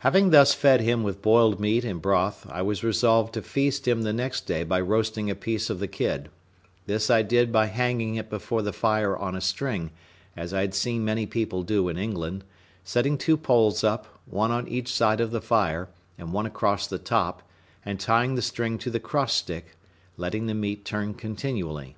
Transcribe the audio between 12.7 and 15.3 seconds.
setting two poles up, one on each side of